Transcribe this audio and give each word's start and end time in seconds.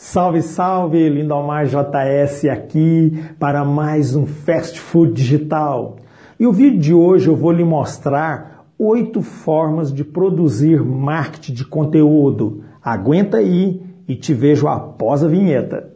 Salve, 0.00 0.42
salve, 0.42 1.08
Lindomar 1.08 1.66
JS 1.66 2.44
aqui 2.44 3.20
para 3.36 3.64
mais 3.64 4.14
um 4.14 4.26
Fast 4.26 4.78
Food 4.78 5.12
Digital. 5.12 5.96
E 6.38 6.46
o 6.46 6.52
vídeo 6.52 6.78
de 6.78 6.94
hoje 6.94 7.26
eu 7.26 7.34
vou 7.34 7.50
lhe 7.50 7.64
mostrar 7.64 8.64
oito 8.78 9.22
formas 9.22 9.92
de 9.92 10.04
produzir 10.04 10.84
marketing 10.84 11.52
de 11.52 11.64
conteúdo. 11.64 12.62
Aguenta 12.80 13.38
aí 13.38 13.82
e 14.06 14.14
te 14.14 14.32
vejo 14.32 14.68
após 14.68 15.24
a 15.24 15.26
vinheta. 15.26 15.92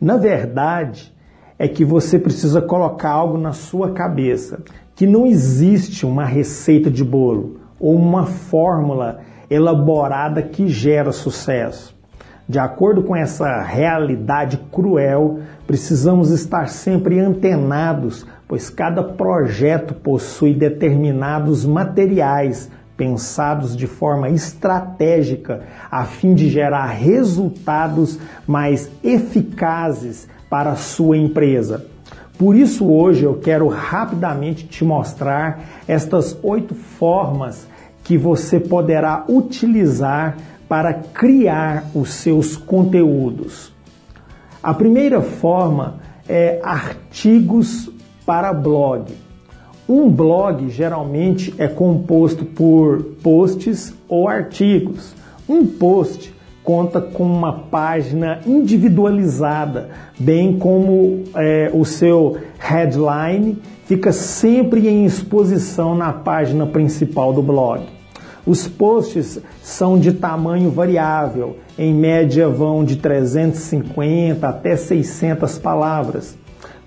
Na 0.00 0.16
verdade, 0.16 1.12
é 1.58 1.68
que 1.68 1.84
você 1.84 2.18
precisa 2.18 2.60
colocar 2.60 3.10
algo 3.10 3.38
na 3.38 3.52
sua 3.52 3.92
cabeça 3.92 4.60
que 4.94 5.06
não 5.06 5.26
existe 5.26 6.04
uma 6.04 6.24
receita 6.24 6.90
de 6.90 7.04
bolo 7.04 7.60
ou 7.78 7.94
uma 7.94 8.26
fórmula 8.26 9.20
elaborada 9.50 10.42
que 10.42 10.68
gera 10.68 11.12
sucesso. 11.12 11.94
De 12.48 12.58
acordo 12.58 13.02
com 13.02 13.14
essa 13.14 13.62
realidade 13.62 14.58
cruel, 14.70 15.38
precisamos 15.66 16.30
estar 16.30 16.68
sempre 16.68 17.18
antenados, 17.18 18.26
pois 18.48 18.68
cada 18.68 19.02
projeto 19.02 19.94
possui 19.94 20.52
determinados 20.52 21.64
materiais 21.64 22.70
pensados 23.02 23.76
de 23.76 23.88
forma 23.88 24.30
estratégica 24.30 25.64
a 25.90 26.04
fim 26.04 26.36
de 26.36 26.48
gerar 26.48 26.86
resultados 26.86 28.16
mais 28.46 28.88
eficazes 29.02 30.28
para 30.48 30.70
a 30.70 30.76
sua 30.76 31.16
empresa. 31.16 31.84
Por 32.38 32.54
isso, 32.54 32.88
hoje 32.88 33.24
eu 33.24 33.34
quero 33.34 33.66
rapidamente 33.66 34.68
te 34.68 34.84
mostrar 34.84 35.64
estas 35.88 36.38
oito 36.44 36.76
formas 36.76 37.66
que 38.04 38.16
você 38.16 38.60
poderá 38.60 39.24
utilizar 39.28 40.36
para 40.68 40.94
criar 40.94 41.86
os 41.92 42.14
seus 42.14 42.56
conteúdos. 42.56 43.74
A 44.62 44.72
primeira 44.72 45.20
forma 45.20 45.96
é 46.28 46.60
artigos 46.62 47.90
para 48.24 48.52
blog. 48.52 49.12
Um 49.94 50.08
blog 50.08 50.70
geralmente 50.70 51.52
é 51.58 51.68
composto 51.68 52.46
por 52.46 53.02
posts 53.22 53.92
ou 54.08 54.26
artigos. 54.26 55.14
Um 55.46 55.66
post 55.66 56.32
conta 56.64 56.98
com 56.98 57.24
uma 57.24 57.52
página 57.52 58.40
individualizada, 58.46 59.90
bem 60.18 60.56
como 60.56 61.24
é, 61.34 61.70
o 61.74 61.84
seu 61.84 62.38
headline 62.58 63.58
fica 63.84 64.12
sempre 64.12 64.88
em 64.88 65.04
exposição 65.04 65.94
na 65.94 66.10
página 66.10 66.64
principal 66.64 67.34
do 67.34 67.42
blog. 67.42 67.82
Os 68.46 68.66
posts 68.66 69.40
são 69.62 69.98
de 69.98 70.14
tamanho 70.14 70.70
variável, 70.70 71.58
em 71.78 71.92
média 71.92 72.48
vão 72.48 72.82
de 72.82 72.96
350 72.96 74.48
até 74.48 74.74
600 74.74 75.58
palavras, 75.58 76.38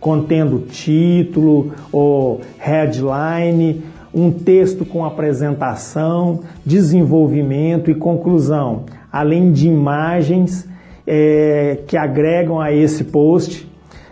contendo 0.05 0.59
título 0.59 1.71
ou 1.91 2.41
headline, 2.59 3.81
um 4.13 4.29
texto 4.29 4.85
com 4.85 5.03
apresentação, 5.03 6.41
desenvolvimento 6.63 7.89
e 7.89 7.95
conclusão 7.95 8.83
além 9.15 9.53
de 9.53 9.65
imagens 9.65 10.67
é, 11.07 11.79
que 11.87 11.95
agregam 11.95 12.59
a 12.59 12.73
esse 12.73 13.05
post, 13.05 13.65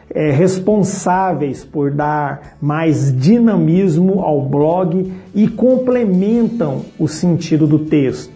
é, 0.09 0.31
responsáveis 0.31 1.65
por 1.65 1.91
dar 1.91 2.55
mais 2.61 3.13
dinamismo 3.13 4.21
ao 4.21 4.41
blog 4.41 5.11
e 5.35 5.45
complementam 5.49 6.83
o 6.97 7.05
sentido 7.05 7.67
do 7.67 7.79
texto. 7.79 8.31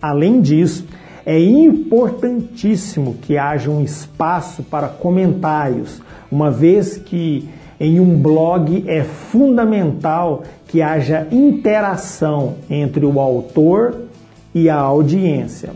Além 0.00 0.40
disso, 0.40 0.86
é 1.28 1.38
importantíssimo 1.38 3.16
que 3.20 3.36
haja 3.36 3.70
um 3.70 3.82
espaço 3.82 4.62
para 4.62 4.88
comentários, 4.88 6.00
uma 6.32 6.50
vez 6.50 6.96
que 6.96 7.46
em 7.78 8.00
um 8.00 8.18
blog 8.18 8.82
é 8.88 9.04
fundamental 9.04 10.42
que 10.66 10.80
haja 10.80 11.28
interação 11.30 12.54
entre 12.70 13.04
o 13.04 13.20
autor 13.20 14.04
e 14.54 14.70
a 14.70 14.76
audiência. 14.76 15.72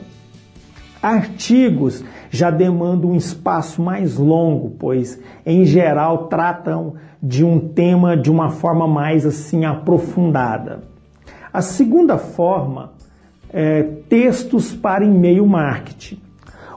Artigos 1.03 2.03
já 2.31 2.51
demandam 2.51 3.11
um 3.11 3.17
espaço 3.17 3.83
mais 3.83 4.17
longo, 4.17 4.71
pois 4.79 5.21
em 5.45 5.67
geral 5.67 6.29
tratam 6.29 6.95
de 7.23 7.45
um 7.45 7.59
tema 7.59 8.17
de 8.17 8.31
uma 8.31 8.49
forma 8.49 8.89
mais 8.89 9.27
assim 9.27 9.67
aprofundada. 9.67 10.81
A 11.53 11.61
segunda 11.61 12.17
forma 12.17 12.93
é 13.53 13.83
textos 14.09 14.75
para 14.75 15.05
e-mail 15.05 15.47
marketing. 15.47 16.19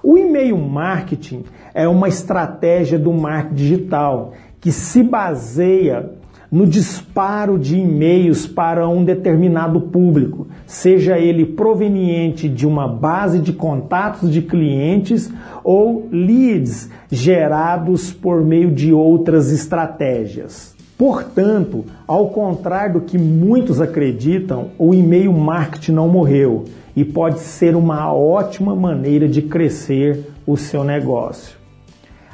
O 0.04 0.18
e-mail 0.18 0.58
marketing 0.58 1.44
é 1.74 1.88
uma 1.88 2.08
estratégia 2.08 3.00
do 3.00 3.12
marketing 3.12 3.56
digital 3.56 4.34
que 4.60 4.72
se 4.72 5.02
baseia 5.02 6.12
no 6.52 6.66
disparo 6.66 7.58
de 7.58 7.78
e-mails 7.78 8.48
para 8.48 8.88
um 8.88 9.04
determinado 9.04 9.82
público, 9.82 10.48
seja 10.66 11.18
ele 11.18 11.46
proveniente 11.46 12.48
de 12.48 12.68
uma 12.68 12.88
base 12.88 13.40
de 13.40 13.52
contatos 13.52 14.32
de 14.32 14.42
clientes 14.42 15.32
ou 15.64 16.08
leads 16.12 16.90
gerados 17.12 18.12
por 18.12 18.42
meio 18.44 18.72
de 18.72 18.94
outras 18.94 19.52
estratégias. 19.52 20.75
Portanto, 20.98 21.86
ao 22.08 22.30
contrário 22.30 22.96
do 22.96 23.02
que 23.02 23.18
muitos 23.18 23.82
acreditam, 23.82 24.72
o 24.78 24.94
e-mail 24.94 25.34
marketing 25.34 25.92
não 25.92 26.08
morreu 26.08 26.66
e 26.96 27.04
pode 27.04 27.40
ser 27.40 27.76
uma 27.76 28.14
ótima 28.14 28.74
maneira 28.76 29.28
de 29.28 29.42
crescer 29.42 30.32
o 30.48 30.56
seu 30.56 30.84
negócio. 30.84 31.58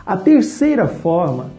A 0.05 0.15
terceira 0.15 0.87
forma, 0.87 1.49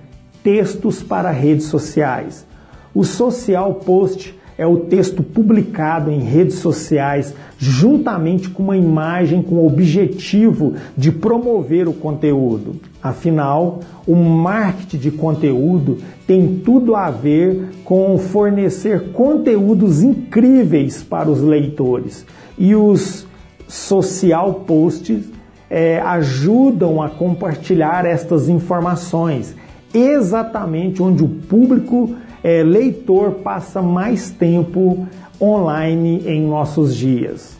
textos 0.45 1.03
para 1.03 1.31
redes 1.31 1.67
sociais. 1.67 2.47
O 2.95 3.03
social 3.05 3.75
post 3.75 4.39
é 4.57 4.67
o 4.67 4.79
texto 4.79 5.23
publicado 5.23 6.11
em 6.11 6.21
redes 6.21 6.57
sociais 6.57 7.35
juntamente 7.59 8.49
com 8.49 8.65
uma 8.65 8.77
imagem 8.77 9.43
com 9.43 9.57
o 9.57 9.67
objetivo 9.67 10.75
de 10.97 11.13
promover 11.13 11.89
o 11.89 11.93
conteúdo. 11.93 12.77
Afinal, 13.03 13.81
o 14.07 14.15
marketing 14.15 14.99
de 14.99 15.11
conteúdo 15.11 15.99
tem 16.27 16.61
tudo 16.65 16.97
a 16.97 17.11
ver 17.11 17.71
com 17.85 18.19
fornecer 18.19 19.12
conteúdos 19.12 20.03
incríveis 20.03 21.03
para 21.03 21.31
os 21.31 21.41
leitores. 21.41 22.27
E 22.59 22.75
os 22.75 23.27
social 23.69 24.55
posts 24.67 25.25
é, 25.71 26.01
ajudam 26.01 27.01
a 27.01 27.09
compartilhar 27.09 28.05
estas 28.05 28.49
informações 28.49 29.55
exatamente 29.95 31.03
onde 31.03 31.23
o 31.23 31.29
público 31.29 32.15
é, 32.43 32.63
leitor 32.63 33.33
passa 33.43 33.81
mais 33.81 34.31
tempo 34.31 35.07
online 35.41 36.23
em 36.27 36.43
nossos 36.43 36.95
dias. 36.95 37.57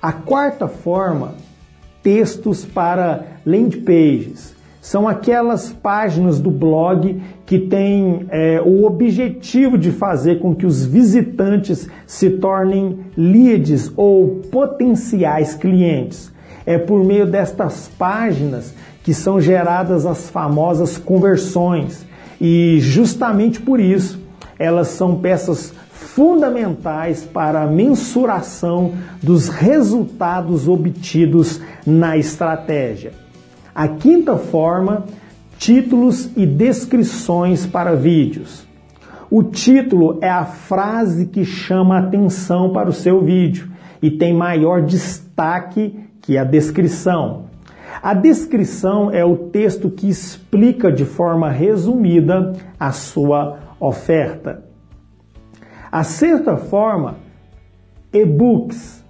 A 0.00 0.12
quarta 0.12 0.68
forma, 0.68 1.34
textos 2.02 2.64
para 2.64 3.26
landing 3.46 3.80
pages. 3.82 4.52
São 4.80 5.06
aquelas 5.06 5.70
páginas 5.70 6.40
do 6.40 6.50
blog 6.50 7.22
que 7.46 7.56
têm 7.56 8.26
é, 8.30 8.60
o 8.60 8.84
objetivo 8.84 9.78
de 9.78 9.92
fazer 9.92 10.40
com 10.40 10.56
que 10.56 10.66
os 10.66 10.84
visitantes 10.84 11.88
se 12.04 12.30
tornem 12.30 12.98
leads 13.16 13.92
ou 13.96 14.40
potenciais 14.50 15.54
clientes. 15.54 16.32
É 16.66 16.78
por 16.78 17.04
meio 17.04 17.26
destas 17.26 17.88
páginas 17.96 18.74
que 19.04 19.14
são 19.14 19.40
geradas 19.40 20.04
as 20.04 20.28
famosas 20.28 20.98
conversões 20.98 22.04
e 22.40 22.78
justamente 22.80 23.60
por 23.60 23.80
isso 23.80 24.20
elas 24.58 24.88
são 24.88 25.16
peças 25.16 25.74
fundamentais 25.90 27.24
para 27.24 27.62
a 27.62 27.66
mensuração 27.66 28.92
dos 29.22 29.48
resultados 29.48 30.68
obtidos 30.68 31.60
na 31.86 32.16
estratégia. 32.16 33.12
A 33.74 33.88
quinta 33.88 34.36
forma, 34.36 35.06
títulos 35.58 36.30
e 36.36 36.46
descrições 36.46 37.66
para 37.66 37.94
vídeos. 37.94 38.66
O 39.30 39.42
título 39.42 40.18
é 40.20 40.28
a 40.28 40.44
frase 40.44 41.26
que 41.26 41.44
chama 41.44 41.98
atenção 41.98 42.70
para 42.72 42.90
o 42.90 42.92
seu 42.92 43.22
vídeo 43.24 43.70
e 44.02 44.10
tem 44.10 44.34
maior 44.34 44.82
destaque 44.82 45.98
que 46.20 46.36
a 46.36 46.44
descrição. 46.44 47.44
A 48.02 48.14
descrição 48.14 49.10
é 49.10 49.24
o 49.24 49.36
texto 49.36 49.88
que 49.88 50.08
explica 50.08 50.90
de 50.90 51.04
forma 51.04 51.48
resumida 51.50 52.52
a 52.78 52.90
sua 52.90 53.60
oferta. 53.78 54.64
A 55.90 56.02
sexta 56.02 56.56
forma, 56.56 57.16
e-books. 58.12 59.04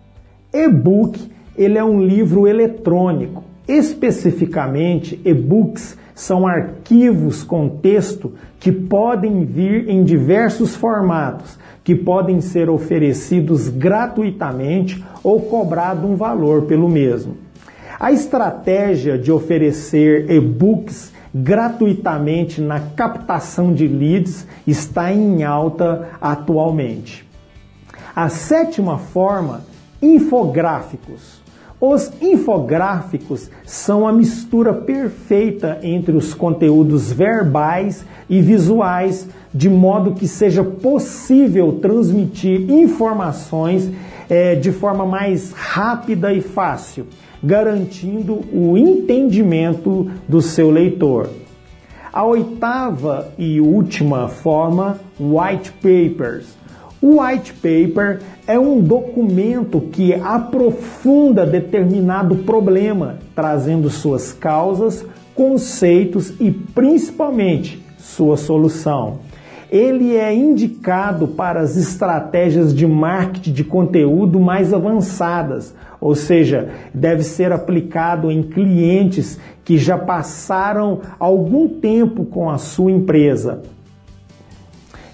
E-book, 0.52 1.18
ele 1.56 1.78
é 1.78 1.84
um 1.84 2.02
livro 2.02 2.46
eletrônico 2.46 3.44
Especificamente, 3.66 5.20
e-books 5.24 5.96
são 6.14 6.46
arquivos 6.46 7.44
com 7.44 7.68
texto 7.68 8.32
que 8.58 8.72
podem 8.72 9.44
vir 9.44 9.88
em 9.88 10.02
diversos 10.02 10.74
formatos, 10.74 11.58
que 11.84 11.94
podem 11.94 12.40
ser 12.40 12.68
oferecidos 12.68 13.68
gratuitamente 13.68 15.02
ou 15.22 15.42
cobrado 15.42 16.06
um 16.06 16.16
valor 16.16 16.62
pelo 16.62 16.88
mesmo. 16.88 17.36
A 18.02 18.10
estratégia 18.10 19.16
de 19.16 19.30
oferecer 19.30 20.28
e-books 20.28 21.12
gratuitamente 21.32 22.60
na 22.60 22.80
captação 22.80 23.72
de 23.72 23.86
leads 23.86 24.44
está 24.66 25.12
em 25.12 25.44
alta 25.44 26.08
atualmente. 26.20 27.24
A 28.12 28.28
sétima 28.28 28.98
forma, 28.98 29.60
infográficos. 30.02 31.41
Os 31.84 32.12
infográficos 32.22 33.50
são 33.66 34.06
a 34.06 34.12
mistura 34.12 34.72
perfeita 34.72 35.80
entre 35.82 36.16
os 36.16 36.32
conteúdos 36.32 37.10
verbais 37.10 38.06
e 38.30 38.40
visuais, 38.40 39.28
de 39.52 39.68
modo 39.68 40.14
que 40.14 40.28
seja 40.28 40.62
possível 40.62 41.80
transmitir 41.82 42.70
informações 42.70 43.90
é, 44.30 44.54
de 44.54 44.70
forma 44.70 45.04
mais 45.04 45.50
rápida 45.50 46.32
e 46.32 46.40
fácil, 46.40 47.04
garantindo 47.42 48.42
o 48.52 48.78
entendimento 48.78 50.08
do 50.28 50.40
seu 50.40 50.70
leitor. 50.70 51.30
A 52.12 52.24
oitava 52.24 53.32
e 53.36 53.60
última 53.60 54.28
forma, 54.28 55.00
white 55.18 55.72
papers 55.72 56.62
o 57.02 57.20
white 57.20 57.52
paper 57.54 58.20
é 58.46 58.56
um 58.56 58.80
documento 58.80 59.80
que 59.80 60.14
aprofunda 60.14 61.44
determinado 61.44 62.36
problema, 62.36 63.18
trazendo 63.34 63.90
suas 63.90 64.32
causas, 64.32 65.04
conceitos 65.34 66.32
e 66.38 66.52
principalmente 66.52 67.84
sua 67.98 68.36
solução. 68.36 69.18
Ele 69.68 70.14
é 70.14 70.32
indicado 70.32 71.26
para 71.26 71.60
as 71.60 71.76
estratégias 71.76 72.72
de 72.72 72.86
marketing 72.86 73.52
de 73.52 73.64
conteúdo 73.64 74.38
mais 74.38 74.72
avançadas, 74.72 75.74
ou 76.00 76.14
seja, 76.14 76.68
deve 76.94 77.24
ser 77.24 77.50
aplicado 77.50 78.30
em 78.30 78.44
clientes 78.44 79.40
que 79.64 79.76
já 79.76 79.98
passaram 79.98 81.00
algum 81.18 81.66
tempo 81.66 82.24
com 82.24 82.48
a 82.48 82.58
sua 82.58 82.92
empresa. 82.92 83.62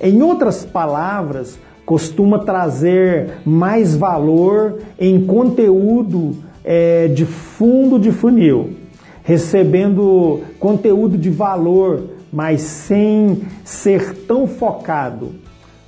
Em 0.01 0.23
outras 0.23 0.65
palavras, 0.65 1.59
costuma 1.89 2.41
trazer 2.41 3.39
mais 3.47 3.97
valor 3.97 4.79
em 5.01 5.25
conteúdo 5.25 6.37
é, 6.63 7.09
de 7.09 7.25
fundo 7.25 7.99
de 7.99 8.13
funil, 8.13 8.75
recebendo 9.23 10.43
conteúdo 10.61 11.17
de 11.17 11.31
valor, 11.31 12.11
mas 12.31 12.61
sem 12.61 13.41
ser 13.65 14.15
tão 14.27 14.47
focado. 14.47 15.31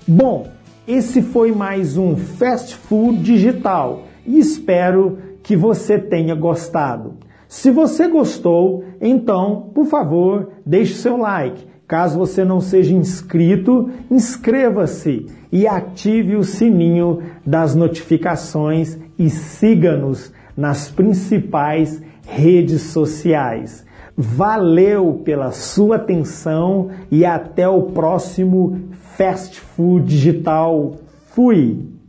Bom, 0.09 0.47
esse 0.89 1.21
foi 1.21 1.53
mais 1.53 1.99
um 1.99 2.17
Fast 2.17 2.77
Food 2.77 3.19
Digital 3.19 4.05
e 4.27 4.39
espero 4.39 5.19
que 5.43 5.55
você 5.55 5.99
tenha 5.99 6.35
gostado. 6.35 7.17
Se 7.47 7.71
você 7.71 8.09
gostou, 8.09 8.85
então, 9.03 9.71
por 9.75 9.85
favor, 9.85 10.49
deixe 10.65 10.95
seu 10.95 11.19
like 11.19 11.70
Caso 11.91 12.17
você 12.17 12.45
não 12.45 12.61
seja 12.61 12.95
inscrito, 12.95 13.91
inscreva-se 14.09 15.27
e 15.51 15.67
ative 15.67 16.37
o 16.37 16.45
sininho 16.45 17.21
das 17.45 17.75
notificações 17.75 18.97
e 19.19 19.29
siga-nos 19.29 20.33
nas 20.57 20.89
principais 20.89 22.01
redes 22.25 22.83
sociais. 22.83 23.85
Valeu 24.17 25.21
pela 25.25 25.51
sua 25.51 25.97
atenção 25.97 26.91
e 27.11 27.27
até 27.27 27.69
o 27.69 27.83
próximo 27.83 28.83
Fast 29.17 29.59
Food 29.59 30.07
Digital. 30.07 30.95
Fui! 31.35 32.00